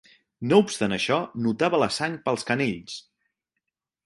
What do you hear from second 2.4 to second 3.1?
canells.